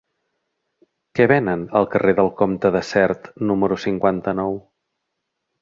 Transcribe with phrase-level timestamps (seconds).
[1.19, 4.61] Què venen al carrer del Comte de Sert número cinquanta-nou?